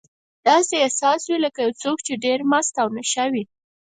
[0.47, 3.43] داسې احساس وي لکه یو څوک چې ډېر مست او نشه وي.